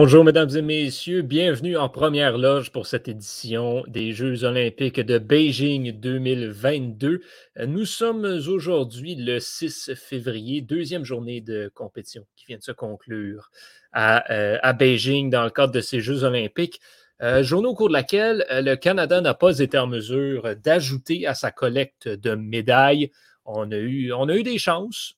[0.00, 1.22] Bonjour, mesdames et messieurs.
[1.22, 7.20] Bienvenue en première loge pour cette édition des Jeux olympiques de Beijing 2022.
[7.66, 13.50] Nous sommes aujourd'hui le 6 février, deuxième journée de compétition qui vient de se conclure
[13.92, 16.80] à, euh, Beijing dans le cadre de ces Jeux olympiques.
[17.20, 21.26] Euh, journée au cours de laquelle euh, le Canada n'a pas été en mesure d'ajouter
[21.26, 23.10] à sa collecte de médailles.
[23.44, 25.16] On a eu, on a eu des chances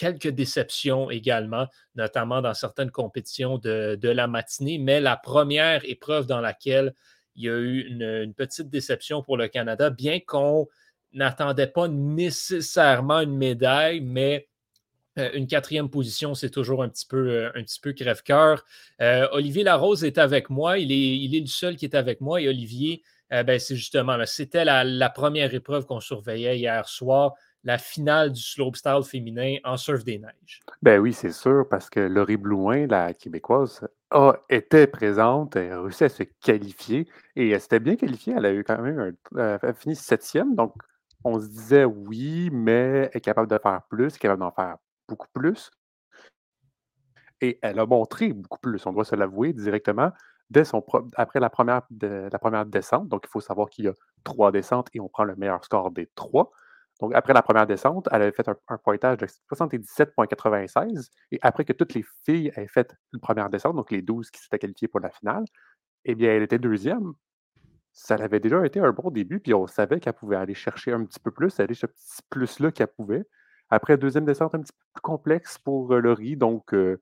[0.00, 6.40] quelques déceptions également, notamment dans certaines compétitions de, la matinée, mais la première épreuve dans
[6.40, 6.94] laquelle
[7.36, 10.68] il y a eu une, petite déception pour le Canada, bien qu'on
[11.12, 14.48] n'attendait pas nécessairement une médaille, mais
[15.18, 18.64] euh, une quatrième position, c'est toujours un petit peu, euh, un petit peu crève-cœur.
[19.02, 20.78] Euh, Olivier Larose est avec moi.
[20.78, 22.40] Il est, il est le seul qui est avec moi.
[22.40, 28.32] Et Olivier, ben, c'est justement, c'était la, première épreuve qu'on surveillait hier soir la finale
[28.32, 30.60] du slopestyle féminin en surf des neiges.
[30.82, 35.82] Ben oui, c'est sûr, parce que Laurie Blouin, la québécoise, a, était présente, elle a
[35.82, 38.34] réussi à se qualifier et elle s'était bien qualifiée.
[38.36, 40.74] Elle a eu quand même un, fini septième, donc
[41.24, 45.28] on se disait oui, mais elle est capable de faire plus, capable d'en faire beaucoup
[45.32, 45.70] plus.
[47.42, 50.12] Et elle a montré beaucoup plus, on doit se l'avouer directement,
[50.50, 50.84] dès son
[51.16, 51.82] après la première
[52.66, 53.08] descente.
[53.08, 53.94] Donc, il faut savoir qu'il y a
[54.24, 56.50] trois descentes et on prend le meilleur score des trois.
[57.00, 61.08] Donc, après la première descente, elle avait fait un, pointage de 77,96.
[61.32, 64.40] Et après que toutes les filles aient fait une première descente, donc les 12 qui
[64.40, 65.44] s'étaient qualifiées pour la finale,
[66.04, 67.12] eh bien, elle était deuxième.
[67.92, 71.04] Ça avait déjà été un bon début, puis on savait qu'elle pouvait aller chercher un
[71.04, 73.24] petit peu plus, aller ce petit plus-là qu'elle pouvait.
[73.70, 77.00] Après, deuxième descente un petit peu plus complexe pour euh, Laurie, donc euh,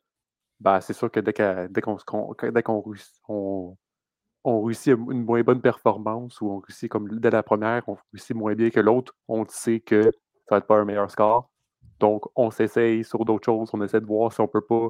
[0.61, 1.33] bah, c'est sûr que dès
[1.83, 1.99] qu'on
[3.29, 3.77] on,
[4.45, 8.37] on réussit une moins bonne performance ou on réussit comme dès la première, on réussit
[8.37, 11.51] moins bien que l'autre, on sait que ça va être pas un meilleur score.
[12.01, 14.89] Donc, on s'essaye sur d'autres choses, on essaie de voir si on peut pas,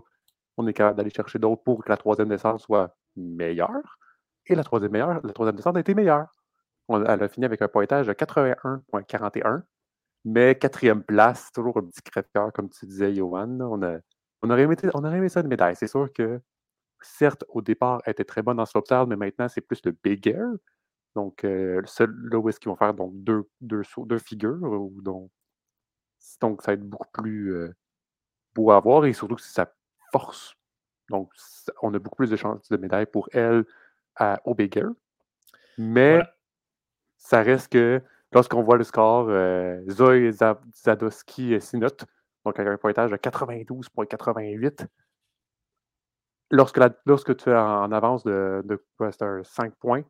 [0.57, 3.99] on est capable d'aller chercher d'autres pour que la troisième descente soit meilleure.
[4.47, 6.29] Et la troisième, meilleure, la troisième descente a été meilleure.
[6.91, 9.63] elle a fini avec un pointage de 81,41,
[10.25, 13.59] mais quatrième place, toujours un petit crève-cœur, comme tu disais, Johan.
[13.61, 13.99] On, a,
[14.43, 15.77] on, aurait aimé, on aurait aimé ça une médaille.
[15.77, 16.41] C'est sûr que
[17.01, 20.27] certes, au départ, elle était très bonne dans slopestyle, mais maintenant, c'est plus le big
[20.29, 20.47] air.
[21.15, 24.63] Donc, euh, là où est-ce qu'ils vont faire donc, deux, deux, deux figures.
[24.63, 25.31] Ou donc,
[26.41, 27.75] donc, ça va être beaucoup plus euh,
[28.55, 29.73] beau à voir et surtout que c'est sa
[30.13, 30.55] force.
[31.09, 31.33] Donc,
[31.83, 33.65] on a beaucoup plus de chances de médailles pour elle
[34.17, 34.91] à, au big air.
[35.79, 36.23] Mais
[37.17, 40.31] ça reste que lorsqu'on voit le score, euh, Zoe
[40.75, 41.89] Zadowski Sinot,
[42.45, 44.87] donc avec un pointage de 92,88,
[46.51, 50.03] Lorsque, lorsque tu es en avance de, de 5 points?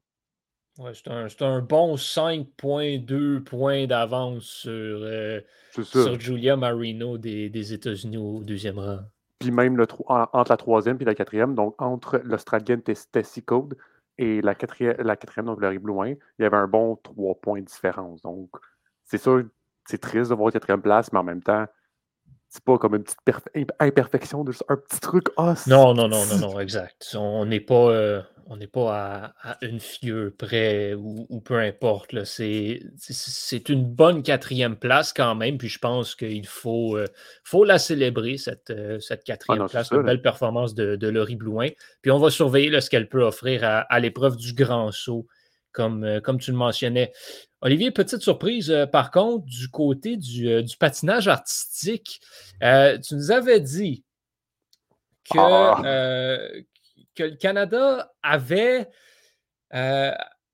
[0.78, 5.40] Ouais, c'est un, bon 5,2 points d'avance sur, euh,
[5.82, 9.00] sur Julia Marino des, États-Unis au deuxième rang.
[9.40, 13.76] Puis même le, entre la troisième et la quatrième, donc entre l'Australienne Tessie Code
[14.18, 17.60] et la quatrième, la quatrième donc Laurie Blouin, il y avait un bon 3 points
[17.60, 18.22] de différence.
[18.22, 18.48] Donc,
[19.04, 19.42] c'est sûr,
[19.84, 21.66] c'est triste de voir quatrième place, mais en même temps,
[22.48, 25.26] c'est pas comme une petite imperfection de un petit truc.
[25.36, 27.14] Ah, non, non, non, non, non, exact.
[27.14, 32.24] On n'est pas, euh, on n'est pas à, une fieux près ou, peu importe.
[32.24, 35.58] C'est, c'est une bonne quatrième place quand même.
[35.58, 37.04] Puis je pense qu'il faut, euh,
[37.44, 39.90] faut la célébrer, cette, euh, cette ah quatrième place.
[39.90, 41.68] Une belle performance de, de Laurie Blouin.
[42.00, 45.26] Puis on va surveiller ce qu'elle peut offrir à, à l'épreuve du grand saut
[45.70, 47.12] comme, comme tu le mentionnais.
[47.60, 52.20] Olivier, petite surprise, euh, par contre, du côté du, euh, patinage artistique.
[52.62, 54.04] Euh, tu nous avais dit
[55.24, 56.48] que, ah.
[57.14, 58.88] que le Canada avait,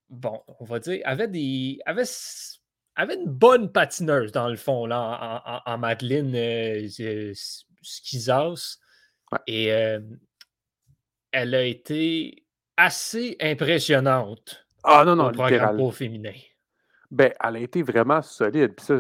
[0.08, 2.04] bon, on va dire, avait, des, avait,
[2.96, 6.88] avait une bonne patineuse, dans le fond, là, en, en, Madeleine
[7.82, 8.78] Skizas.
[9.46, 12.46] Et elle a été
[12.76, 15.32] assez impressionnante ah, non, non,
[15.80, 16.32] au féminin.
[17.14, 18.74] Ben, elle a été vraiment solide.
[18.74, 18.98] Puis ça,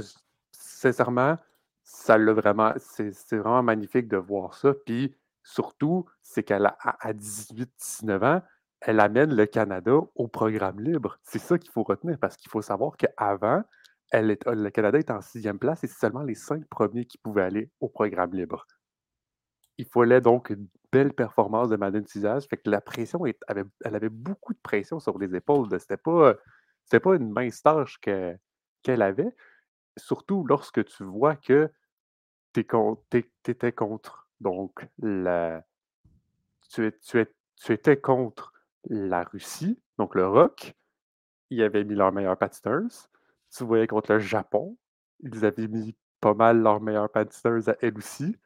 [0.52, 1.36] sincèrement,
[1.82, 2.72] ça l'a vraiment.
[2.78, 4.72] C'est vraiment magnifique de voir ça.
[4.86, 8.42] Puis surtout, c'est qu'elle a à 18-19 ans,
[8.80, 11.18] elle amène le Canada au programme libre.
[11.24, 13.64] C'est ça qu'il faut retenir parce qu'il faut savoir qu'avant,
[14.12, 17.68] le Canada est en sixième place et c'est seulement les cinq premiers qui pouvaient aller
[17.80, 18.64] au programme libre.
[19.76, 22.46] Il fallait donc une belle performance de Madeleine Cizaz.
[22.48, 25.66] Fait que la pression, elle avait beaucoup de pression sur les épaules.
[25.80, 26.36] C'était pas
[26.84, 29.34] c'était pas une mince tâche qu'elle avait,
[29.96, 31.70] surtout lorsque tu vois que
[32.52, 32.60] tu
[33.46, 35.64] étais contre donc la
[36.70, 36.92] tu,
[37.70, 38.52] étais contre
[38.84, 40.74] la Russie, donc le rock,
[41.50, 43.08] ils avaient mis leur meilleure patineuse.
[43.54, 44.76] Tu voyais contre le Japon,
[45.20, 48.36] ils avaient mis pas mal leur meilleure patineuse à elle aussi.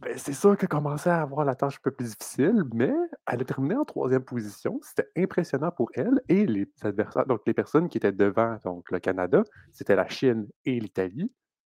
[0.00, 2.92] Ben, c'est sûr qu'elle commençait à avoir la tâche un peu plus difficile, mais
[3.26, 4.80] elle a terminé en troisième position.
[4.82, 8.98] C'était impressionnant pour elle et les adversaires, donc les personnes qui étaient devant donc le
[8.98, 9.42] Canada,
[9.72, 11.30] c'était la Chine et l'Italie.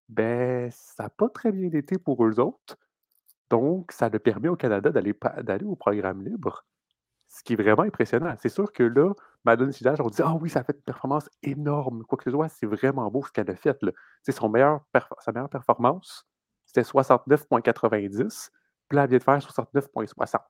[0.08, 2.76] Ben, ça n'a pas très bien été pour eux autres.
[3.50, 6.64] Donc, ça a permis au Canada d'aller au programme libre,
[7.28, 8.34] ce qui est vraiment impressionnant.
[8.40, 9.12] C'est sûr que là,
[9.44, 12.04] Madeleine Sidage, on dit Ah oui, ça a fait une performance énorme.
[12.04, 13.78] Quoi que ce soit, c'est vraiment beau ce qu'elle a fait.
[14.22, 14.80] C'est sa meilleure
[15.50, 16.26] performance
[16.72, 18.50] c'était 69,90.
[18.88, 20.40] Puis là, elle vient de faire 69,60.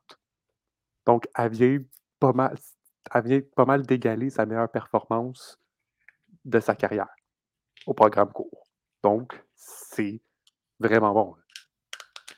[1.07, 1.79] Donc, elle vient
[2.21, 2.57] pas mal,
[3.13, 5.59] elle pas mal d'égaler sa meilleure performance
[6.45, 7.13] de sa carrière
[7.87, 8.69] au programme court.
[9.03, 10.23] Donc, c'est
[10.79, 11.35] vraiment bon.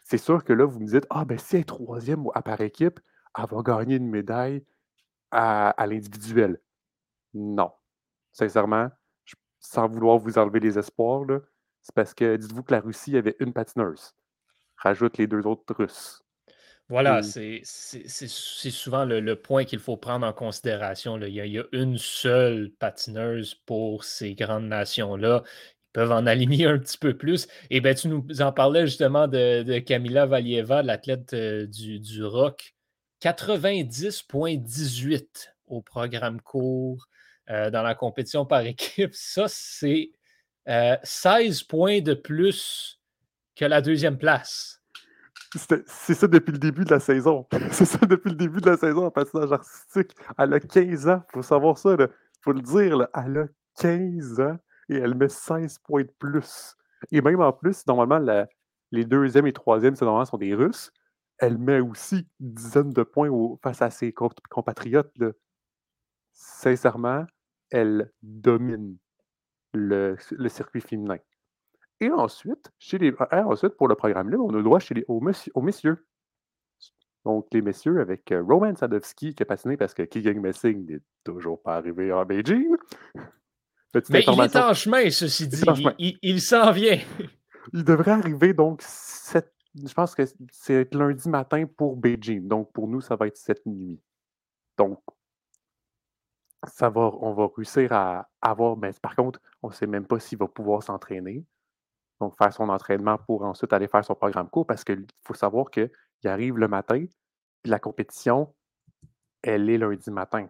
[0.03, 2.61] C'est sûr que là, vous me dites, ah, ben si elle est troisième à par
[2.61, 3.01] équipe,
[3.37, 4.65] elle va gagner une médaille
[5.31, 6.61] à, à l'individuel.
[7.35, 7.73] Non.
[8.33, 8.89] Sincèrement,
[9.61, 11.41] sans vouloir vous enlever les espoirs, là,
[11.85, 14.15] c'est parce que dites-vous que la Russie avait une patineuse.
[14.79, 16.23] Rajoute les deux autres Russes.
[16.89, 21.19] Voilà, c'est souvent le, point qu'il faut prendre en considération.
[21.21, 25.43] Il, y a, une seule patineuse pour ces grandes nations-là.
[25.47, 27.47] Ils peuvent en aligner un petit peu plus.
[27.71, 32.25] Et bien, tu nous en parlais justement de, de Kamila Valieva, l'athlète euh, du, du
[32.25, 32.75] rock.
[33.23, 37.07] 90,18 au programme court
[37.51, 39.15] euh, dans la compétition par équipe.
[39.15, 40.11] Ça, c'est
[40.67, 43.01] 16 euh, points de plus
[43.57, 44.81] que la deuxième place.
[45.57, 47.47] C'est ça depuis le début de la saison.
[47.71, 50.13] C'est ça depuis le début de la saison en patinage artistique.
[50.37, 51.95] Elle a 15 ans, il faut savoir ça.
[51.99, 52.09] Il
[52.41, 53.47] faut le dire, elle a
[53.79, 54.59] 15 ans
[54.89, 56.75] et elle met 16 points de plus.
[57.13, 58.47] Et même en plus, normalement,
[58.91, 60.91] les deuxièmes et troisièmes, normalement, sont des Russes.
[61.39, 63.31] Elle met aussi une dizaine de points
[63.63, 65.13] face à ses compatriotes.
[66.33, 67.27] Sincèrement,
[67.71, 68.97] elle domine
[69.75, 70.17] le,
[70.49, 71.19] circuit féminin.
[72.01, 74.95] Et ensuite, chez les, ah, ensuite, pour le programme libre, on a le droit chez
[74.95, 76.07] les, aux, messieurs.
[77.25, 81.01] Donc, les messieurs avec euh, Roman Sadowski qui est passionné parce que Keegan Messing n'est
[81.23, 82.77] toujours pas arrivé à Beijing.
[84.11, 85.63] Mais il est en chemin, ceci dit.
[86.21, 86.99] Il, s'en vient.
[87.73, 92.49] il devrait arriver, donc, je pense que c'est lundi matin pour Beijing.
[92.49, 94.01] Donc, pour nous, ça va être cette nuit.
[94.77, 95.01] Donc,
[96.81, 98.77] on va réussir à avoir.
[98.77, 101.45] Mais par contre, on ne sait même pas s'il va pouvoir s'entraîner.
[102.21, 105.71] Donc, faire son entraînement pour ensuite aller faire son programme court parce qu'il faut savoir
[105.71, 105.91] qu'il
[106.25, 107.05] arrive le matin,
[107.63, 108.55] puis la compétition,
[109.43, 110.49] elle est lundi matin.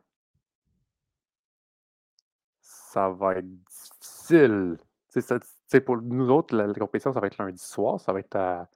[2.61, 4.79] Ça va être difficile.
[5.09, 8.69] C'est pour nous autres, la, compétition, ça va être lundi soir, ça va être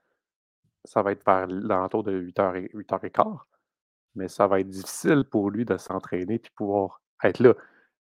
[0.85, 3.39] ça va être vers l'entour de 8h, 8h15.
[4.15, 7.55] Mais ça va être difficile pour lui de s'entraîner puis pouvoir être là.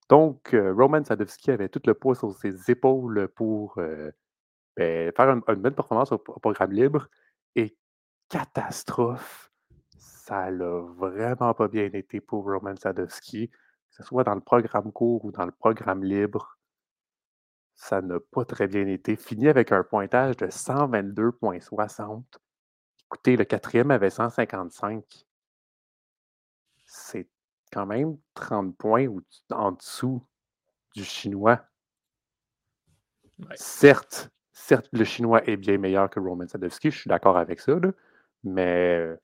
[0.08, 4.10] Donc, euh, Roman Sadowski avait tout le poids sur ses épaules pour euh,
[4.76, 7.08] ben, faire une, bonne performance au, programme libre.
[7.54, 7.76] Et
[8.28, 9.50] catastrophe,
[9.98, 13.56] ça n'a vraiment pas bien été pour Roman Sadowski, que
[13.90, 16.58] ce soit dans le programme court ou dans le programme libre.
[17.74, 19.14] Ça n'a pas très bien été.
[19.16, 22.24] Fini avec un pointage de 122,60.
[23.06, 25.27] Écoutez, le quatrième avait 155.
[27.72, 29.06] Quand même 30 points
[29.50, 30.22] en dessous
[30.94, 31.60] du chinois.
[33.54, 37.74] Certes, certes, le chinois est bien meilleur que Roman Sadowski, je suis d'accord avec ça,
[38.42, 39.16] mais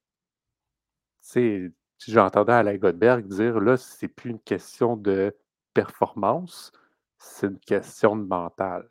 [2.07, 5.35] j'entendais Alain Godberg dire là, c'est plus une question de
[5.73, 6.71] performance,
[7.19, 8.89] c'est une question de mental.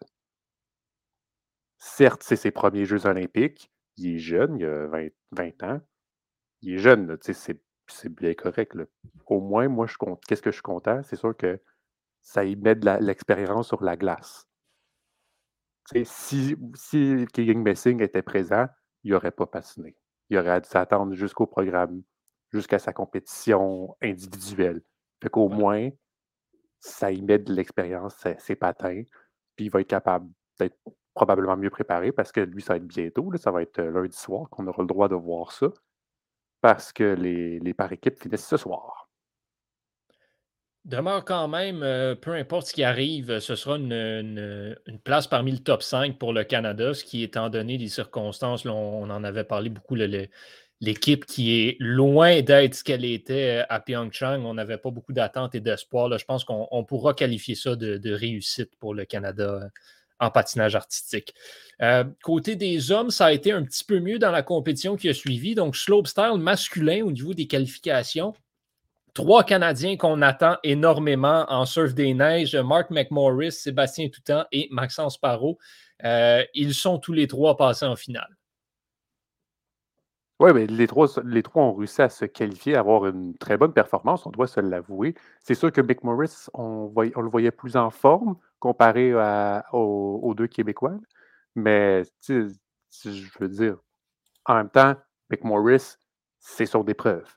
[1.78, 5.82] Certes, c'est ses premiers Jeux olympiques, il est jeune, il a 20, 20 ans,
[6.62, 8.76] il est jeune, c'est c'est bien correct.
[9.26, 10.24] Au moins, moi, je compte.
[10.26, 11.02] Qu'est-ce que je suis content?
[11.04, 11.60] C'est sûr que
[12.22, 14.48] ça y met de l'expérience sur la glace.
[16.04, 18.68] si, si Keegan Messing était présent,
[19.04, 19.98] il n'aurait pas patiné.
[20.30, 22.02] Il aurait dû s'attendre jusqu'au programme,
[22.52, 24.82] jusqu'à sa compétition individuelle.
[25.22, 25.90] Fait qu'au moins,
[26.80, 29.04] ça y met de l'expérience, ses patins,
[29.56, 30.78] puis il va être capable d'être
[31.14, 34.18] probablement mieux préparé parce que lui, ça va être bientôt, ça va être euh, lundi
[34.18, 35.68] soir qu'on aura le droit de voir ça
[36.64, 39.10] parce que les, les par équipes finissent ce soir.
[40.86, 45.58] Demeure quand même, euh, peu importe ce qui arrive, ce sera une, place parmi le
[45.58, 49.70] top 5 pour le Canada, ce qui, étant donné les circonstances, on, en avait parlé
[49.70, 49.96] beaucoup,
[50.80, 54.46] l'équipe qui est loin d'être ce qu'elle était euh, à Pyeongchang.
[54.46, 56.18] On n'avait pas beaucoup d'attentes et d'espoir.
[56.18, 59.70] Je pense qu'on pourra qualifier ça de, réussite pour le Canada
[60.24, 61.34] en patinage artistique.
[61.82, 65.10] Euh, côté des hommes, ça a été un petit peu mieux dans la compétition qui
[65.10, 65.56] a suivi.
[65.56, 68.34] Donc, slopestyle masculin au niveau des qualifications.
[69.14, 75.20] Trois Canadiens qu'on attend énormément en surf des neiges, Mark McMorris, Sébastien Toutan et Maxence
[75.20, 75.60] Parot.
[76.04, 78.36] Euh, ils sont tous les trois passés en finale.
[80.40, 81.08] Oui, mais les trois,
[81.56, 85.16] ont réussi à se qualifier, à avoir une très bonne performance, on doit se l'avouer.
[85.44, 89.14] C'est sûr que Mick Morris, on, on, le voyait plus en forme comparé
[89.74, 90.98] aux, deux Québécois.
[91.56, 93.78] Mais je veux dire,
[94.46, 94.96] en même temps,
[95.30, 95.98] Mick Morris,
[96.40, 97.30] c'est sur des preuves.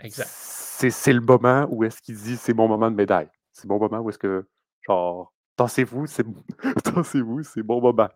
[0.00, 0.26] Exact.
[0.28, 3.28] C'est le moment où est-ce qu'il dit c'est mon moment de médaille.
[3.52, 4.48] C'est mon moment où est-ce que,
[4.88, 6.26] genre, dansez-vous, c'est
[7.14, 8.08] vous c'est bon moment.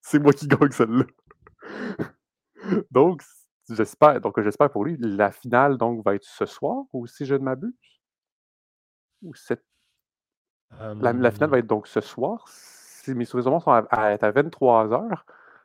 [0.00, 1.04] C'est moi qui gagne celle-là.
[2.92, 3.22] donc,
[3.68, 7.34] j'espère, donc j'espère pour lui, la finale donc va être ce soir, ou si je
[7.34, 7.74] ne m'abuse?
[9.22, 9.64] Ou cette...
[11.00, 12.44] La, finale va être donc ce soir.
[12.48, 15.24] Si mes souvenirs sont à, à, à 23 heures.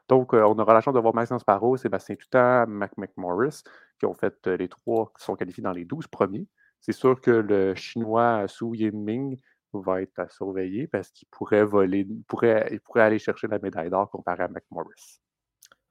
[0.10, 3.64] Donc, euh, on aura la chance de voir Maxence Sparrow, Sébastien Tutan, Mac McMorris,
[4.00, 6.48] qui ont fait euh, les trois qui sont qualifiés dans les 12 premiers.
[6.82, 9.40] C'est sûr que le Chinois Su Yiming
[9.74, 13.90] va être à surveiller parce qu'il pourrait voler, pourrait, il pourrait aller chercher la médaille
[13.90, 15.22] d'or comparé à McMorris.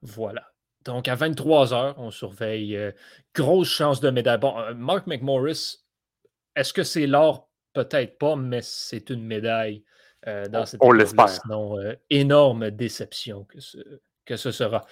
[0.03, 0.43] Voilà.
[0.85, 2.77] Donc, à 23 heures, on surveille.
[2.77, 2.91] Euh,
[3.33, 4.37] grosse chance de médaille.
[4.37, 5.83] Bon, Mark McMorris,
[6.55, 7.49] est-ce que c'est l'or?
[7.73, 9.83] Peut-être pas, mais c'est une médaille
[10.27, 11.29] euh, dans cette On l'espère.
[11.29, 13.77] Sinon, euh, énorme déception que ce,
[14.25, 14.85] que ce sera.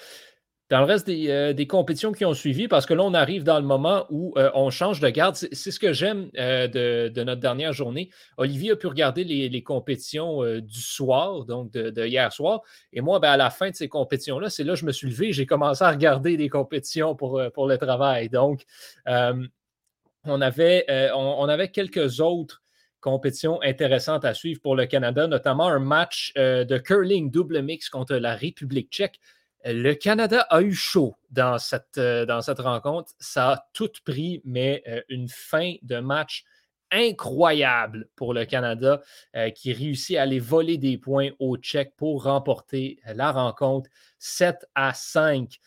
[0.69, 3.59] Dans le reste des, des, compétitions qui ont suivi, parce que là, on arrive dans
[3.59, 5.35] le moment où on change de garde.
[5.35, 8.09] C'est ce que j'aime de, de, notre dernière journée.
[8.37, 12.61] Olivier a pu regarder les, les compétitions du soir, donc de, hier soir.
[12.93, 15.09] Et moi, ben, à la fin de ces compétitions-là, c'est là que je me suis
[15.09, 18.29] levé et j'ai commencé à regarder des compétitions pour, pour le travail.
[18.29, 18.63] Donc,
[19.05, 22.61] on, avait, on, on, avait quelques autres
[23.01, 27.89] compétition intéressante à suivre pour le Canada, notamment un match euh, de curling double mix
[27.89, 29.19] contre la République tchèque.
[29.65, 33.11] Le Canada a eu chaud dans cette, euh, dans cette rencontre.
[33.19, 36.45] Ça a tout pris, mais euh, une fin de match
[36.93, 39.01] incroyable pour le Canada
[39.55, 43.89] qui réussit à aller voler des points aux Tchèques pour remporter la rencontre
[44.19, 45.57] 7 à 5.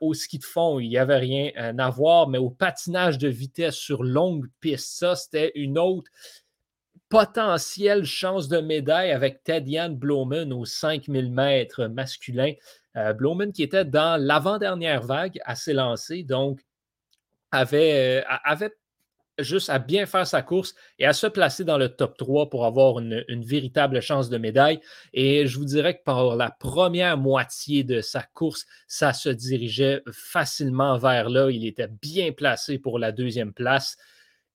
[0.00, 3.74] au ski de fond, il n'y avait rien à voir, mais au patinage de vitesse
[3.74, 6.12] sur longue piste, ça, c'était une autre
[7.08, 12.52] potentielle chance de médaille avec Ted Bloman aux 5000 mètres masculin.
[12.96, 13.14] Euh,
[13.54, 16.60] qui était dans l'avant-dernière vague à s'élancer, donc
[17.52, 18.74] avait, euh, avait
[19.38, 22.66] juste à bien faire sa course et à se placer dans le top 3 pour
[22.66, 24.80] avoir une, une, véritable chance de médaille.
[25.12, 30.02] Et je vous dirais que par la première moitié de sa course, ça se dirigeait
[30.12, 31.50] facilement vers là.
[31.50, 33.96] Il était bien placé pour la deuxième place.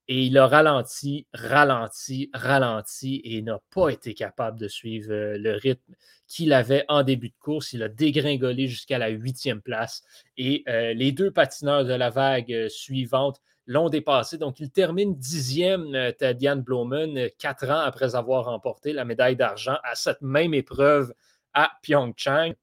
[0.09, 5.53] Et il a ralenti, ralenti, ralenti et n'a pas été capable de suivre euh, le
[5.53, 5.93] rythme
[6.27, 7.71] qu'il avait en début de course.
[7.71, 10.03] Il a dégringolé jusqu'à la huitième place.
[10.35, 14.37] Et euh, les deux patineurs de la vague euh, suivante l'ont dépassé.
[14.37, 19.95] Donc, il termine dixième, Tadian Bloman, quatre ans après avoir remporté la médaille d'argent à
[19.95, 21.13] cette même épreuve
[21.53, 22.55] à Pyeongchang.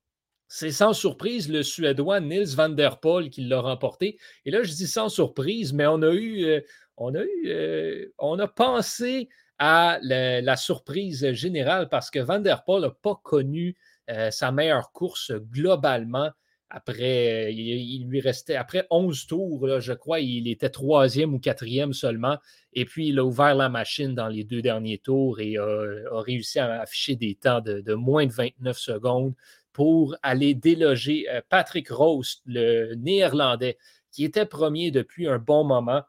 [0.46, 4.18] C'est sans surprise le Suédois Nils van der Poel qui l'a remporté.
[4.44, 6.62] Et là, je dis sans surprise, mais on a eu,
[7.00, 9.28] on a eu, euh, on a pensé
[9.58, 13.76] à la, surprise générale parce que Van Der Poel n'a pas connu
[14.10, 16.30] euh, sa meilleure course globalement.
[16.68, 22.38] Après, il, lui restait, après 11 tours, je crois, il était troisième ou quatrième seulement.
[22.74, 26.60] Et puis, il a ouvert la machine dans les deux derniers tours et a, réussi
[26.60, 29.34] à afficher des temps de, moins de 29 secondes
[29.72, 33.78] pour aller déloger euh, Patrick Rose, le néerlandais,
[34.12, 36.02] qui était premier depuis un bon moment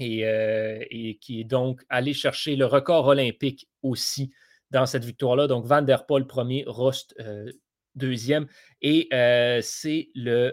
[0.00, 4.30] euh, et, qui est donc allé chercher le record olympique aussi
[4.70, 5.46] dans cette victoire-là.
[5.46, 7.50] Donc, Van der Poel premier, Rost euh,
[7.94, 8.46] deuxième.
[8.82, 10.52] Et euh, c'est le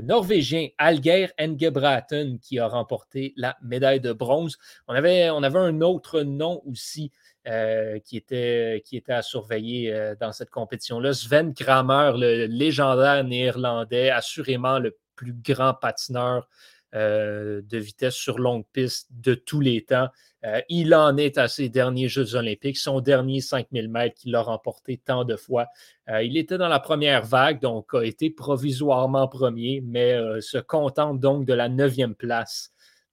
[0.00, 4.56] Norvégien Alger Engebraten qui a remporté la médaille de bronze.
[4.88, 7.12] On avait, on avait un autre nom aussi
[7.44, 11.12] qui, était, qui était à surveiller dans cette compétition-là.
[11.12, 16.48] Sven Kramer, le légendaire néerlandais, assurément le plus grand patineur
[16.94, 20.08] euh, de vitesse sur longue piste de tous les temps.
[20.44, 24.42] Euh, il en est à ses derniers Jeux olympiques, son dernier 5000 mètres qu'il a
[24.42, 25.66] remporté tant de fois.
[26.08, 31.18] Euh, il était dans la première vague, donc a été provisoirement premier, mais se contente
[31.18, 32.72] donc de la neuvième place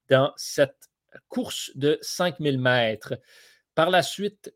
[0.10, 0.90] dans cette
[1.30, 3.16] course de 5000 mètres.
[3.74, 4.54] Par la suite,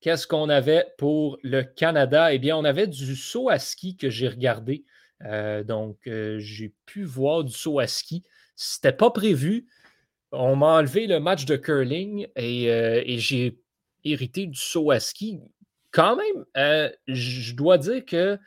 [0.00, 2.32] qu'est-ce qu'on avait pour le Canada?
[2.32, 4.84] Eh bien, on avait du saut à ski que j'ai regardé.
[5.24, 8.24] Euh, donc, euh, j'ai pu voir du saut à ski.
[8.56, 9.66] C'était pas prévu.
[10.32, 13.58] On m'a enlevé le match de curling et, euh, j'ai
[14.04, 15.40] hérité du saut à ski.
[15.90, 18.38] Quand même, je dois dire que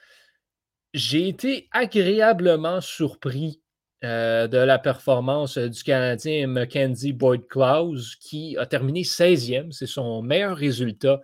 [0.94, 3.62] j'ai été agréablement surpris
[4.01, 9.72] de la performance du Canadien Mackenzie Boyd Klaus, qui a terminé 16e.
[9.72, 11.22] C'est son meilleur résultat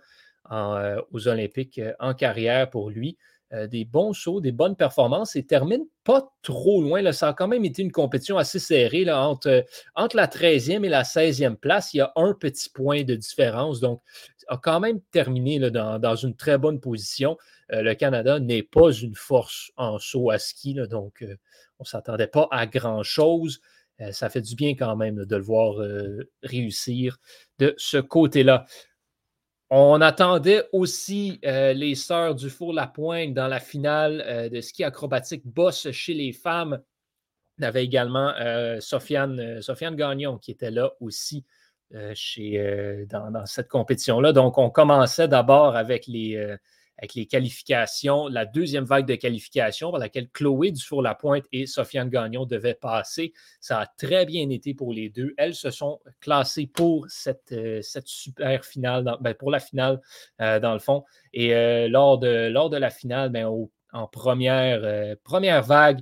[0.48, 3.18] aux Olympiques en carrière pour lui.
[3.68, 7.02] Des bons sauts, des bonnes performances et termine pas trop loin.
[7.02, 7.12] Là.
[7.12, 9.64] Ça a quand même été une compétition assez serrée là, entre,
[10.16, 11.92] la 13e et la 16e place.
[11.92, 13.80] Il y a un petit point de différence.
[13.80, 14.00] Donc,
[14.48, 17.36] a quand même terminé dans, une très bonne position.
[17.68, 20.74] le Canada n'est pas une force en saut à ski.
[20.90, 21.24] donc,
[21.78, 23.60] on ne s'attendait pas à grand-chose.
[24.00, 27.18] Euh, ça fait du bien quand même de le voir euh, réussir
[27.58, 28.66] de ce côté-là.
[29.74, 35.90] On attendait aussi euh, les sœurs du Four-la-Pointe dans la finale de ski acrobatique boss
[35.92, 36.78] chez les femmes.
[37.58, 38.34] On avait également
[38.80, 41.46] Sofiane, Sofiane Gagnon qui était là aussi
[42.12, 44.32] chez, dans, cette compétition-là.
[44.32, 46.56] Donc, on commençait d'abord avec les,
[47.02, 52.46] avec les qualifications, la deuxième vague de qualification par laquelle Chloé Dufour-Lapointe et Sofiane Gagnon
[52.46, 53.32] devaient passer.
[53.60, 55.34] Ça a très bien été pour les deux.
[55.36, 60.00] Elles se sont classées pour cette, euh, cette super finale, ben, pour la finale,
[60.40, 61.02] euh, dans le fond.
[61.32, 63.48] Et euh, lors, de, lors de la finale, ben,
[63.92, 66.00] en première, première vague,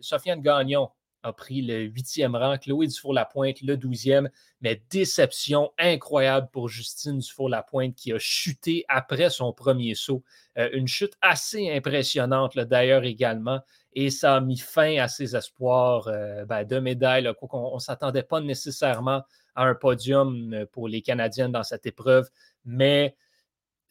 [0.00, 0.88] Sofiane Gagnon
[1.22, 7.94] a pris le huitième rang, Chloé Dufour-Lapointe le douzième, mais déception incroyable pour Justine Dufour-Lapointe
[7.94, 10.22] qui a chuté après son premier saut.
[10.58, 13.60] Euh, une chute assez impressionnante d'ailleurs également,
[13.92, 17.30] et ça a mis fin à ses espoirs euh, ben, de médaille.
[17.52, 19.22] on ne s'attendait pas nécessairement
[19.54, 22.28] à un podium euh, pour les Canadiennes dans cette épreuve,
[22.64, 23.16] mais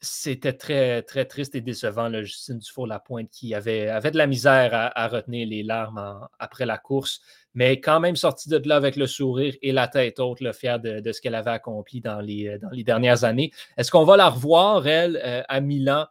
[0.01, 4.71] c'était très, très triste et décevant, là, Justine Dufour-Lapointe, qui avait, avait de la misère
[4.73, 7.21] à, retenir les larmes après la course,
[7.53, 10.79] mais quand même sortie de là avec le sourire et la tête haute, le fière
[10.79, 13.51] de, ce qu'elle avait accompli dans les, dans les dernières années.
[13.77, 16.07] Est-ce qu'on va la revoir, elle, euh, à Milan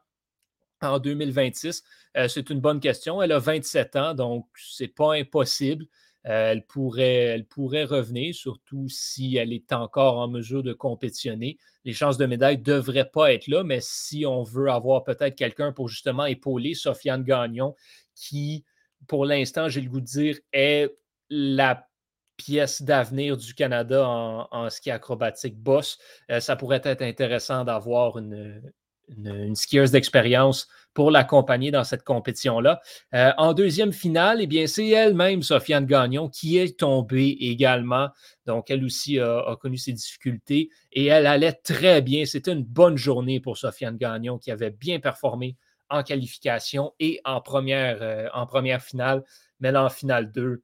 [0.83, 1.83] en 2026?
[2.17, 3.23] Euh, c'est une bonne question.
[3.23, 5.87] Elle a 27 ans, donc c'est pas impossible.
[6.29, 11.57] Euh, elle, pourrait, revenir, surtout si elle est encore en mesure de compétitionner.
[11.85, 15.37] Les chances de médaille ne devraient pas être là, mais si on veut avoir peut-être
[15.37, 17.75] quelqu'un pour justement épauler Sofiane Gagnon,
[18.15, 18.65] qui,
[19.07, 20.95] pour l'instant, j'ai le goût de dire, est
[21.31, 21.89] la
[22.37, 25.99] pièce d'avenir du Canada en, ski acrobatique boss,
[26.31, 28.63] euh, ça pourrait être intéressant d'avoir une,
[29.17, 32.81] une, skieuse d'expérience pour l'accompagner dans cette compétition-là.
[33.15, 38.09] Euh, en deuxième finale, eh bien, c'est elle-même, Sofiane Gagnon, qui est tombée également.
[38.47, 42.25] Donc, elle aussi a, connu ses difficultés et elle allait très bien.
[42.25, 45.57] C'était une bonne journée pour Sofiane Gagnon qui avait bien performé
[45.91, 49.25] en qualification et en première, euh, en première finale.
[49.61, 50.63] Mais là, en finale 2,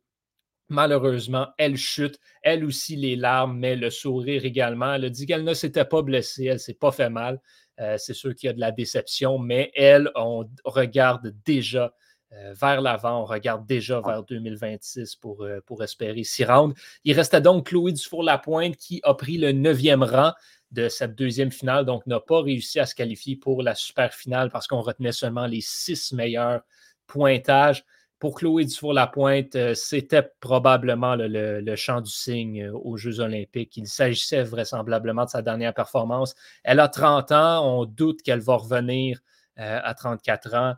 [0.69, 4.95] Malheureusement, elle chute, elle aussi les larmes, mais le sourire également.
[4.95, 7.41] Elle a dit qu'elle ne s'était pas blessée, elle ne s'est pas fait mal.
[7.81, 11.93] Euh, c'est sûr qu'il y a de la déception, mais elle, on regarde déjà
[12.33, 16.75] euh, vers l'avant, on regarde déjà vers 2026 pour, euh, pour espérer s'y rendre.
[17.05, 20.33] Il restait donc Chloé Dufour-Lapointe qui a pris le neuvième rang
[20.71, 24.51] de cette deuxième finale, donc n'a pas réussi à se qualifier pour la super finale
[24.51, 26.63] parce qu'on retenait seulement les six meilleurs
[27.07, 27.85] pointages
[28.25, 33.77] pour Chloé Dufour-Lapointe, euh, c'était probablement le, champ du signe euh, aux Jeux olympiques.
[33.77, 36.35] Il s'agissait vraisemblablement de sa dernière performance.
[36.63, 39.21] Elle a 30 ans, on doute qu'elle va revenir
[39.59, 40.75] euh, à 34 ans.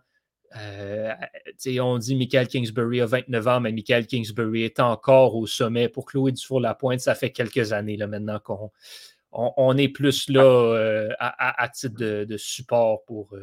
[1.80, 5.88] on dit Michael Kingsbury a 29 ans, mais Michael Kingsbury est encore au sommet.
[5.88, 8.72] Pour Chloé Dufour-Lapointe, ça fait quelques années là, maintenant qu'on
[9.30, 13.37] on, est plus là à, titre de, support pour,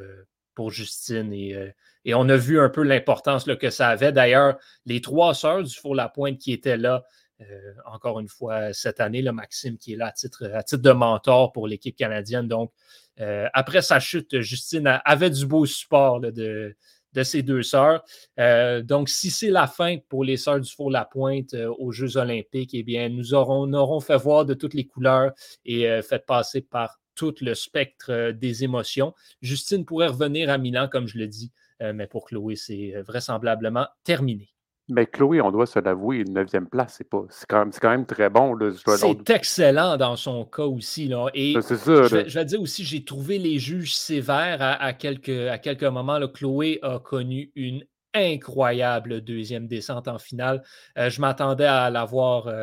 [0.56, 1.74] pour Justine et
[2.06, 4.12] et on a vu un peu l'importance que ça avait.
[4.12, 7.04] D'ailleurs, les trois sœurs du Four-la-Pointe qui étaient là,
[7.42, 11.52] euh, encore une fois, cette année, le Maxime qui est là à titre, de mentor
[11.54, 12.48] pour l'équipe canadienne.
[12.48, 12.72] Donc,
[13.20, 16.76] euh, après sa chute, Justine avait du beau support de,
[17.14, 18.04] de ses deux sœurs.
[18.38, 22.84] Euh, donc, si c'est la fin pour les sœurs du Four-la-Pointe aux Jeux olympiques, eh
[22.84, 25.32] bien, nous aurons, aurons fait voir de toutes les couleurs
[25.64, 29.14] et fait passer par tout le spectre des émotions.
[29.42, 33.04] Justine pourrait revenir à Milan, comme je le dis, euh, mais pour Chloé, c'est euh,
[33.04, 34.50] vraisemblablement terminé.
[34.90, 38.30] Mais Chloé, on doit se l'avouer, une neuvième place, c'est pas, c'est quand, même très
[38.30, 38.58] bon.
[38.98, 41.08] C'est excellent dans son cas aussi.
[41.08, 41.28] Là.
[41.34, 45.84] Et ça, je, vais, dire aussi, j'ai trouvé les juges sévères à, quelques, à quelques
[45.84, 46.20] moments.
[46.20, 46.28] Là.
[46.28, 50.62] Chloé a connu une incroyable deuxième descente en finale.
[50.98, 52.54] Euh, je m'attendais à l'avoir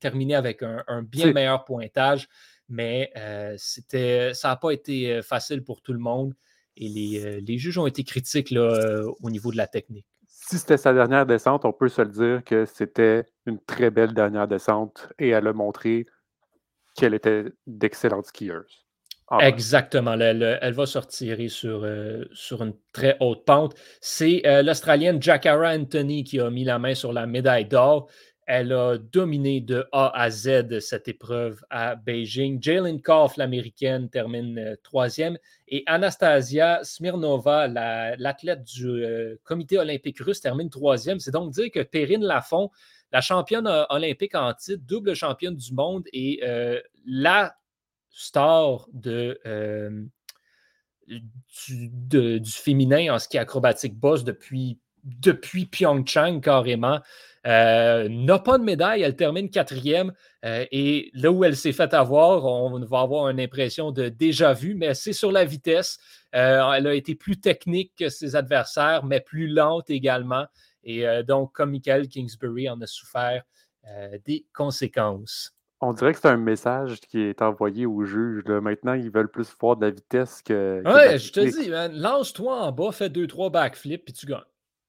[0.00, 2.28] terminé avec un, bien meilleur pointage,
[2.68, 3.12] mais
[3.56, 6.34] c'était, ça n'a pas été facile pour tout le monde.
[6.78, 10.06] Et euh, les, juges ont été critiques là, euh, au niveau de la technique.
[10.26, 14.14] Si c'était sa dernière descente, on peut se le dire que c'était une très belle
[14.14, 16.06] dernière descente et elle a montré
[16.94, 18.86] qu'elle était d'excellente skieuse.
[19.40, 20.14] Exactement.
[20.14, 23.74] Elle, va se retirer sur, euh, sur une très haute pente.
[24.00, 28.08] C'est l'Australienne Jacara Anthony qui a mis la main sur la médaille d'or.
[28.50, 32.62] Elle a dominé de A à Z cette épreuve à Beijing.
[32.62, 35.36] Jalen Koff, l'américaine, termine euh, troisième.
[35.68, 41.20] Et Anastasia Smirnova, l'athlète du euh, comité olympique russe, termine troisième.
[41.20, 42.70] C'est donc dire que Perrine Lafont,
[43.12, 46.40] la championne olympique en titre, double championne du monde et
[47.06, 47.54] la
[48.10, 49.34] star du,
[52.46, 54.78] féminin en ski acrobatique boss depuis,
[55.20, 57.00] depuis Pyeongchang carrément.
[57.46, 60.12] Euh, n'a pas de médaille, elle termine quatrième.
[60.44, 64.52] Euh, et là où elle s'est fait avoir, on va avoir une impression de déjà
[64.52, 65.98] vu, mais c'est sur la vitesse.
[66.34, 70.46] Euh, elle a été plus technique que ses adversaires, mais plus lente également.
[70.84, 73.42] Et donc, comme Michael Kingsbury en a souffert
[74.24, 75.54] des conséquences.
[75.80, 78.44] On dirait que c'est un message qui est envoyé aux juges.
[78.46, 80.82] Maintenant, ils veulent plus voir de la vitesse que.
[80.86, 84.40] ouais, je te dis, lance-toi en bas, fais deux, trois backflips, puis tu gagnes.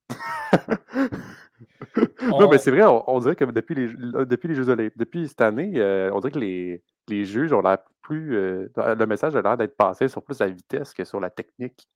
[2.22, 3.88] non, mais c'est vrai, on, dirait que depuis les,
[4.26, 7.62] depuis les Jeux Olympiques, depuis cette année, euh, on dirait que les, les juges ont
[7.62, 8.36] l'air plus.
[8.36, 11.88] Euh, le message a l'air d'être passé sur plus la vitesse que sur la technique.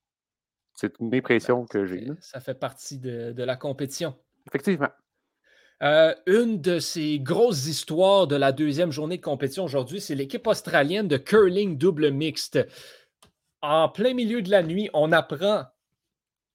[0.75, 2.07] C'est une impression ben, que j'ai.
[2.19, 4.15] Ça fait partie de, de la compétition.
[4.47, 4.89] Effectivement.
[5.81, 10.45] Euh, une de ces grosses histoires de la deuxième journée de compétition aujourd'hui, c'est l'équipe
[10.47, 12.59] australienne de curling double mixte.
[13.61, 15.63] En plein milieu de la nuit, on apprend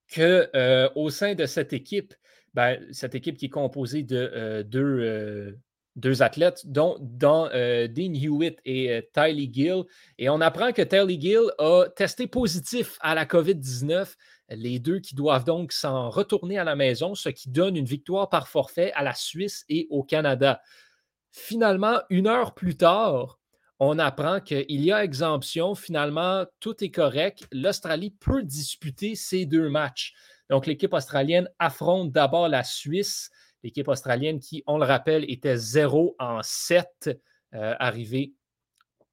[0.08, 2.14] que euh, au sein de cette équipe,
[2.54, 5.58] ben, cette équipe qui est composée de euh, deux,
[5.96, 7.48] deux, athlètes, dont, Dean
[7.94, 9.84] Hewitt et Tylee Gill,
[10.18, 14.14] et on apprend que Tylee Gill a testé positif à la COVID-19
[14.50, 18.28] les deux qui doivent donc s'en retourner à la maison, ce qui donne une victoire
[18.28, 20.62] par forfait à la Suisse et au Canada.
[21.30, 23.38] Finalement, une heure plus tard,
[23.80, 25.74] on apprend qu'il y a exemption.
[25.74, 27.46] Finalement, tout est correct.
[27.52, 30.14] L'Australie peut disputer ces deux matchs.
[30.50, 33.30] Donc, l'équipe australienne affronte d'abord la Suisse,
[33.62, 37.20] l'équipe australienne qui, on le rappelle, était 0 en 7
[37.54, 38.34] euh, arrivée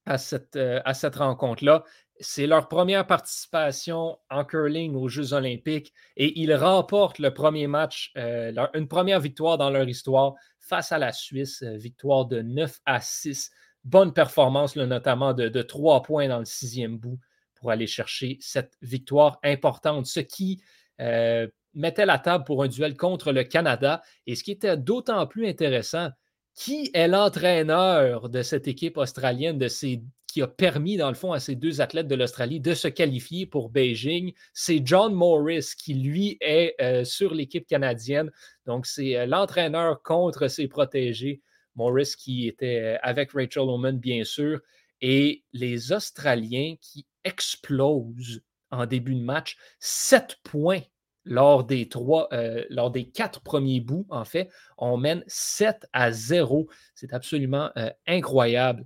[0.06, 1.84] à cette, euh, à cette rencontre-là.
[2.21, 8.13] C'est leur première participation en curling aux Jeux olympiques et ils remportent le premier match,
[8.17, 13.01] euh, une première victoire dans leur histoire face à la Suisse, victoire de 9 à
[13.01, 13.51] 6.
[13.86, 17.19] Bonne performance, notamment de, 3 points dans le sixième bout
[17.56, 20.62] pour aller chercher cette victoire importante, ce qui
[21.00, 24.02] euh, mettait la table pour un duel contre le Canada.
[24.28, 26.10] Et ce qui était d'autant plus intéressant,
[26.56, 30.02] qui est l'entraîneur de cette équipe australienne, de ces
[30.36, 33.45] qui a permis, dans le fond, à ces deux athlètes de l'Australie de se qualifier
[33.45, 34.34] pour Beijing?
[34.54, 38.30] C'est John Morris qui, lui, est euh, sur l'équipe canadienne.
[38.65, 41.41] Donc, c'est euh, l'entraîneur contre ses protégés.
[41.76, 44.60] Morris qui était euh, avec Rachel Oman, bien sûr.
[45.02, 49.58] Et les Australiens qui explosent en début de match.
[49.80, 50.82] Sept points
[51.26, 52.30] lors des trois,
[52.70, 54.50] lors des quatre premiers bouts, en fait.
[54.78, 56.70] On mène 7 à 0.
[56.94, 57.72] C'est absolument
[58.06, 58.86] incroyable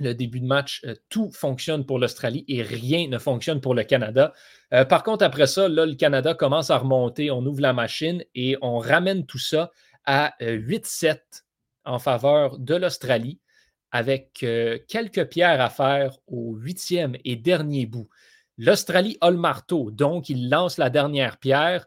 [0.00, 3.84] le début de match, euh, tout fonctionne pour l'Australie et rien ne fonctionne pour le
[3.84, 4.32] Canada.
[4.72, 8.24] Euh, par contre, après ça, là, le Canada commence à remonter, on ouvre la machine
[8.34, 9.70] et on ramène tout ça
[10.06, 11.16] à 8-7 euh,
[11.84, 13.40] en faveur de l'Australie
[13.90, 14.44] avec
[14.88, 18.08] quelques pierres à faire au huitième et dernier bout.
[18.56, 21.86] L'Australie a le marteau, donc il lance la dernière pierre.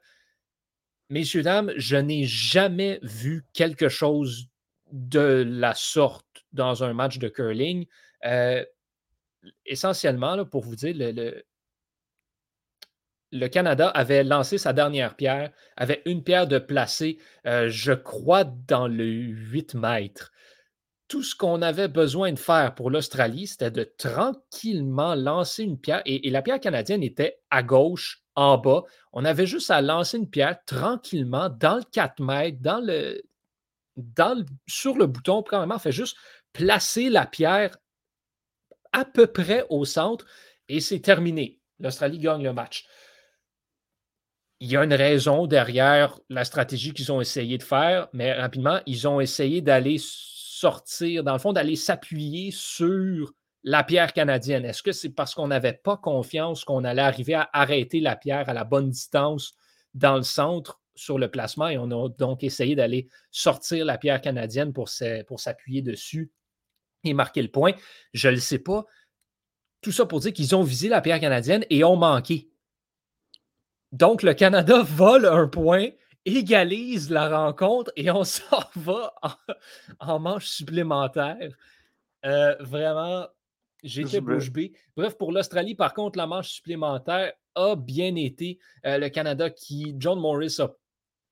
[1.10, 4.48] Messieurs, dames, je n'ai jamais vu quelque chose
[4.92, 7.86] de la sorte dans un match de curling.
[8.26, 8.66] Euh,
[9.66, 11.44] essentiellement, pour vous dire, le,
[13.48, 18.88] Canada avait lancé sa dernière pierre, avait une pierre de placée, euh, je crois, dans
[18.88, 20.32] le 8 mètres.
[21.08, 26.02] Tout ce qu'on avait besoin de faire pour l'Australie, c'était de tranquillement lancer une pierre.
[26.06, 28.84] Et, la pierre canadienne était à gauche, en bas.
[29.12, 33.22] On avait juste à lancer une pierre tranquillement dans le 4 mètres, dans le,
[33.98, 36.18] dans sur le bouton, probablement, fait juste
[36.52, 37.78] placer la pierre
[38.92, 40.26] à peu près au centre
[40.70, 41.60] et c'est terminé.
[41.80, 42.86] L'Australie gagne le match.
[44.64, 48.80] Il y a une raison derrière la stratégie qu'ils ont essayé de faire, mais rapidement,
[48.86, 53.34] ils ont essayé d'aller sortir, dans le fond, d'aller s'appuyer sur
[53.66, 54.64] la pierre canadienne.
[54.64, 58.48] Est-ce que c'est parce qu'on n'avait pas confiance qu'on allait arriver à arrêter la pierre
[58.48, 59.54] à la bonne distance
[59.96, 64.22] dans le centre sur le placement et on a donc essayé d'aller sortir la pierre
[64.22, 66.32] canadienne pour s'appuyer dessus
[67.04, 67.74] et marquer le point?
[68.14, 68.86] Je ne le sais pas.
[69.82, 72.50] Tout ça pour dire qu'ils ont visé la pierre canadienne et ont manqué.
[73.94, 75.88] Donc, le Canada vole un point,
[76.26, 79.14] égalise la rencontre et on s'en va
[80.00, 81.56] en, manche supplémentaire.
[82.26, 83.28] Euh, vraiment,
[83.84, 84.74] j'étais bouche bée.
[84.98, 88.60] Bref, pour l'Australie, par contre, la manche supplémentaire a bien été.
[88.86, 90.70] Euh, le Canada qui, John Morris a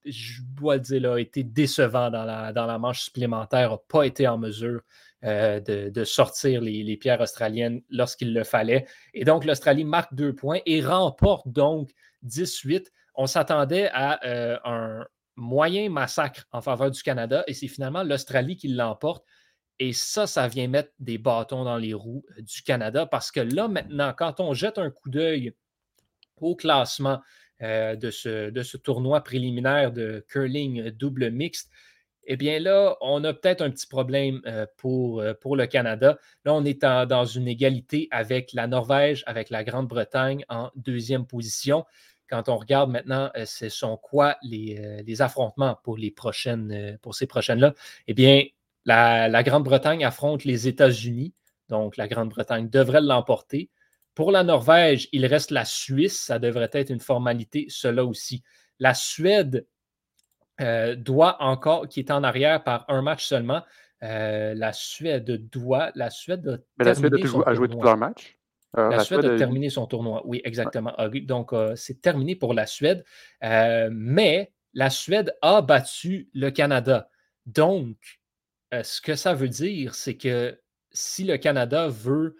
[0.05, 4.03] je dois le dire, a été décevant dans la, dans la manche supplémentaire, n'a pas
[4.03, 4.81] été en mesure
[5.23, 8.87] euh, de, sortir les, pierres australiennes lorsqu'il le fallait.
[9.13, 11.91] Et donc, l'Australie marque deux points et remporte donc
[12.23, 12.91] 18.
[13.15, 15.05] On s'attendait à euh, un
[15.35, 19.25] moyen massacre en faveur du Canada et c'est finalement l'Australie qui l'emporte.
[19.79, 23.39] Et ça, ça vient mettre des bâtons dans les roues euh, du Canada parce que
[23.39, 25.53] là, maintenant, quand on jette un coup d'œil
[26.37, 27.21] au classement
[27.61, 31.69] de, ce, de, ce, tournoi préliminaire de curling double mixte,
[32.25, 36.17] eh bien là, on a peut-être un petit problème euh, pour, euh, pour le Canada.
[36.45, 41.85] Là, on est dans une égalité avec la Norvège, avec la Grande-Bretagne en deuxième position.
[42.31, 47.27] Quand on regarde maintenant, euh, ce sont quoi les, affrontements pour, les prochaines, pour ces
[47.27, 47.73] prochaines-là?
[48.07, 48.45] Eh bien,
[48.85, 51.33] la, la Grande-Bretagne affronte les États-Unis.
[51.67, 53.69] Donc, la Grande-Bretagne devrait l'emporter.
[54.15, 56.19] Pour la Norvège, il reste la Suisse.
[56.19, 58.43] Ça devrait être une formalité, cela aussi.
[58.79, 59.67] La Suède
[60.59, 63.63] euh, doit encore, qui est en arrière par un match seulement.
[64.03, 65.91] Euh, la Suède doit.
[65.95, 68.37] La Suède a Mais la Suède a, joué tous leurs matchs.
[68.77, 70.21] Euh, la, Suède, a, terminé son tournoi.
[70.25, 70.93] Oui, exactement.
[70.97, 73.03] Ah, donc, c'est terminé pour la Suède.
[73.41, 77.09] mais la Suède a battu le Canada.
[77.45, 77.97] Donc,
[78.71, 80.59] ce que ça veut dire, c'est que
[80.91, 82.37] si le Canada veut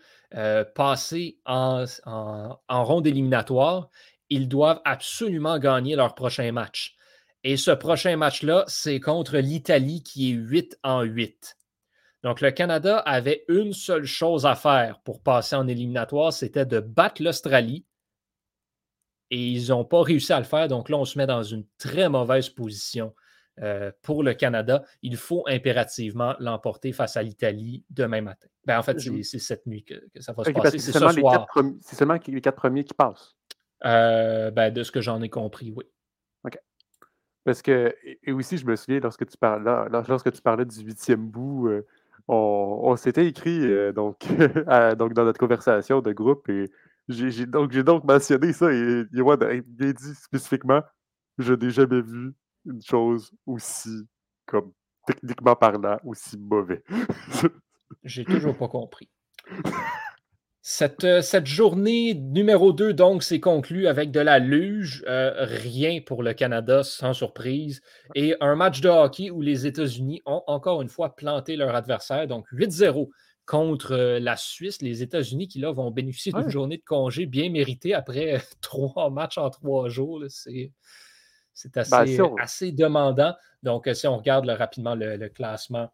[0.75, 3.89] passer en, en ronde éliminatoire,
[4.29, 6.95] ils doivent absolument gagner leur prochain match.
[7.43, 11.57] Et ce prochain match-là, c'est contre l'Italie qui est 8 en 8.
[12.23, 16.79] Donc, le Canada avait une seule chose à faire pour passer en éliminatoire, c'était de
[16.79, 17.85] battre l'Australie.
[19.31, 20.67] Et ils n'ont pas réussi à le faire.
[20.67, 23.15] Donc là, on se met dans une très mauvaise position
[23.61, 24.83] euh, pour le Canada.
[25.01, 28.47] Il faut impérativement l'emporter face à l'Italie demain matin.
[28.65, 30.79] Ben, en fait, c'est cette nuit que, ça va se passer.
[30.79, 30.91] C'est
[31.95, 33.35] seulement les quatre premiers qui passent.
[33.85, 35.85] Euh, ben, de ce que j'en ai compris, oui.
[37.43, 41.27] Parce que, et aussi, je me souviens, lorsque tu, parlais, lorsque tu parlais du huitième
[41.27, 41.87] bout, euh,
[42.27, 44.25] on, s'était écrit euh, donc,
[44.97, 46.69] donc dans notre conversation de groupe et
[47.09, 50.81] j'ai donc, donc mentionné ça et Yoann a bien dit spécifiquement
[51.37, 52.33] je n'ai jamais vu
[52.65, 54.07] une chose aussi,
[54.45, 54.71] comme
[55.05, 56.83] techniquement parlant, aussi mauvais.
[58.03, 59.09] j'ai toujours pas compris.
[61.03, 65.03] Euh, cette, journée numéro 2, donc, s'est conclue avec de la luge.
[65.07, 67.81] Euh, rien pour le Canada, sans surprise.
[68.13, 72.27] Et un match de hockey où les États-Unis ont encore une fois planté leur adversaire.
[72.27, 73.09] Donc, 8-0
[73.47, 74.83] contre euh, la Suisse.
[74.83, 79.39] Les États-Unis qui, là, vont bénéficier d'une journée de congé bien méritée après trois matchs
[79.39, 80.23] en trois jours.
[80.27, 80.71] C'est
[81.73, 81.83] ben,
[82.39, 83.33] assez, demandant.
[83.63, 85.89] Donc, si on regarde rapidement le classement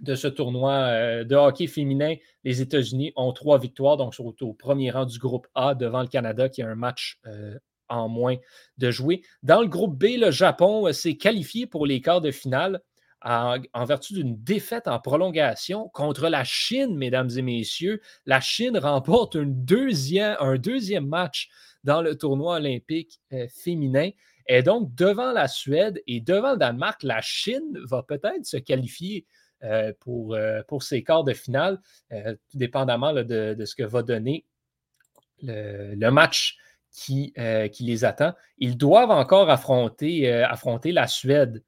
[0.00, 4.52] de ce tournoi euh, de hockey féminin, les États-Unis ont trois victoires, donc sont au
[4.52, 7.58] premier rang du groupe A devant le Canada qui a un match euh,
[7.88, 8.36] en moins
[8.78, 9.22] de jouer.
[9.42, 12.80] Dans le groupe B, le Japon euh, s'est qualifié pour les quarts de finale
[13.22, 18.00] en, vertu d'une défaite en prolongation contre la Chine, mesdames et messieurs.
[18.24, 20.36] La Chine remporte un deuxième,
[21.06, 21.50] match
[21.84, 23.20] dans le tournoi olympique
[23.54, 24.08] féminin.
[24.48, 29.26] Et donc, devant la Suède et devant le Danemark, la Chine va peut-être se qualifier
[30.00, 31.80] pour, euh, pour ces quarts de finale,
[32.12, 34.46] euh, tout dépendamment de, ce que va donner
[35.42, 36.56] le, match
[36.90, 37.32] qui,
[37.72, 38.34] qui, les attend.
[38.58, 41.62] Ils doivent encore affronter, affronter la Suède.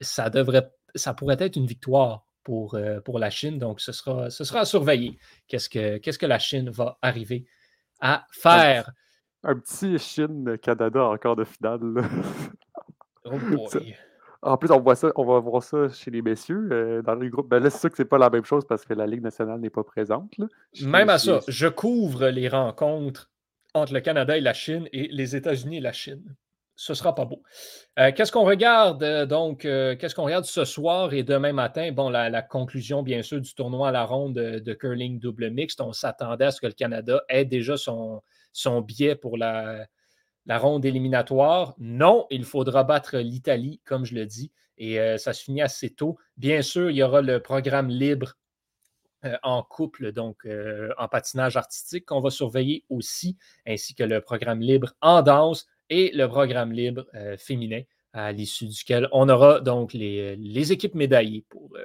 [0.00, 4.44] Ça, devrait, ça pourrait être une victoire pour, pour la Chine, donc ce sera, ce
[4.44, 5.18] sera à surveiller.
[5.48, 7.46] Qu'est-ce que, qu'est-ce que la Chine va arriver
[8.00, 8.90] à faire?
[9.44, 11.80] Un, petit Chine-Canada encore de finale.
[13.24, 13.96] oh boy.
[14.42, 17.30] En plus, on voit ça, on va voir ça chez les messieurs euh, dans les
[17.30, 17.48] groupes.
[17.48, 19.60] Ben là, c'est sûr que c'est pas la même chose parce que la Ligue nationale
[19.60, 20.34] n'est pas présente.
[20.80, 23.30] Même à ça, je couvre les rencontres
[23.72, 26.34] entre le Canada et la Chine et les États-Unis et la Chine.
[26.74, 27.40] Ce sera pas beau.
[28.00, 29.60] Euh, qu'est-ce qu'on regarde euh, donc?
[29.60, 31.92] qu'est-ce qu'on regarde ce soir et demain matin?
[31.92, 35.80] Bon, la, conclusion, bien sûr, du tournoi à la ronde de, curling double mixte.
[35.80, 39.86] On s'attendait à ce que le Canada ait déjà son, son biais pour la,
[40.46, 41.74] la ronde éliminatoire.
[41.78, 45.90] Non, il faudra battre l'Italie, comme je le dis, et euh, ça se finit assez
[45.90, 46.18] tôt.
[46.36, 48.36] Bien sûr, il y aura le programme libre
[49.24, 54.20] euh, en couple, donc euh, en patinage artistique, qu'on va surveiller aussi, ainsi que le
[54.20, 57.06] programme libre en danse et le programme libre
[57.38, 57.82] féminin,
[58.14, 61.76] à l'issue duquel on aura donc les, les équipes médaillées pour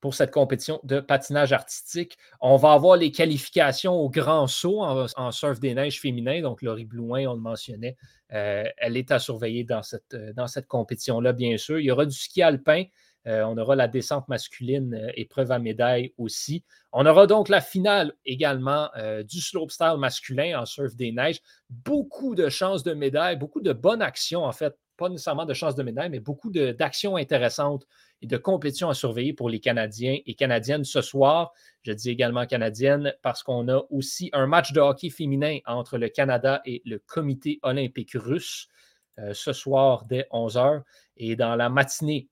[0.00, 2.18] pour cette compétition de patinage artistique.
[2.40, 6.40] On va avoir les qualifications au grand saut en, surf des neiges féminin.
[6.40, 7.96] Donc, Laurie Blouin, on le mentionnait,
[8.32, 11.78] euh, elle est à surveiller dans cette, euh, dans cette compétition-là, bien sûr.
[11.80, 12.84] Il y aura du ski alpin.
[13.26, 16.64] Euh, on aura la descente masculine, épreuve à médaille aussi.
[16.92, 18.88] On aura donc la finale également
[19.28, 21.40] du slopestyle masculin en surf des neiges.
[21.68, 25.76] Beaucoup de chances de médailles, beaucoup de bonnes actions en fait pas nécessairement de chances
[25.76, 27.86] de médaille, mais beaucoup d'actions intéressantes
[28.22, 31.52] et de compétitions à surveiller pour les Canadiens et Canadiennes ce soir.
[31.82, 36.08] Je dis également canadienne parce qu'on a aussi un match de hockey féminin entre le
[36.08, 38.68] Canada et le Comité olympique russe
[39.18, 40.82] euh, ce soir dès 11h.
[41.16, 42.28] Et dans la matinée,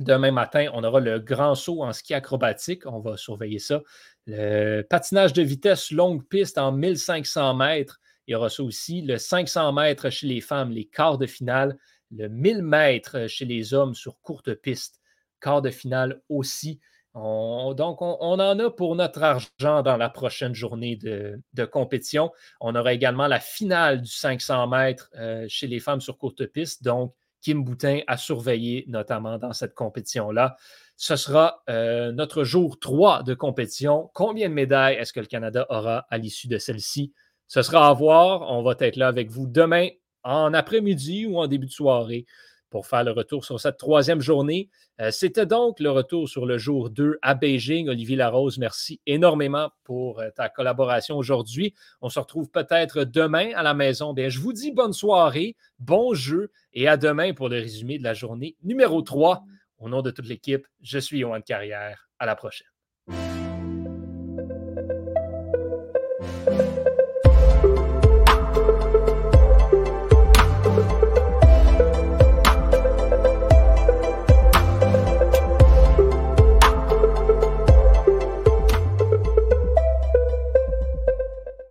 [0.00, 2.86] Demain matin, on aura le grand saut en ski acrobatique.
[2.86, 3.82] On va surveiller ça.
[4.26, 8.00] Le patinage de vitesse longue piste en 1500 mètres.
[8.26, 9.02] Il y aura ça aussi.
[9.02, 11.76] Le 500 mètres chez les femmes, les quarts de finale.
[12.12, 14.99] Le 1000 mètres chez les hommes sur courte piste.
[15.40, 16.80] Quart de finale aussi.
[17.14, 22.30] donc, on, en a pour notre argent dans la prochaine journée de, compétition.
[22.60, 26.84] On aura également la finale du 500 mètres euh, chez les femmes sur courte piste.
[26.84, 30.56] Donc, Kim Boutin à surveiller, notamment dans cette compétition-là.
[30.96, 34.10] Ce sera euh, notre jour 3 de compétition.
[34.12, 37.14] Combien de médailles est-ce que le Canada aura à l'issue de celle-ci?
[37.48, 38.42] Ce sera à voir.
[38.52, 39.88] On va être là avec vous demain
[40.22, 42.26] en après-midi ou en début de soirée
[42.70, 44.70] pour faire le retour sur cette troisième journée.
[45.00, 47.88] Euh, c'était donc le retour sur le jour 2 à Beijing.
[47.88, 51.74] Olivier Larose, merci énormément pour euh, ta collaboration aujourd'hui.
[52.00, 54.14] On se retrouve peut-être demain à la maison.
[54.16, 58.14] Je vous dis bonne soirée, bon jeu et à demain pour le résumé de la
[58.14, 59.42] journée numéro 3.
[59.78, 62.08] Au nom de toute l'équipe, je suis Yohan Carrière.
[62.18, 62.69] À la prochaine.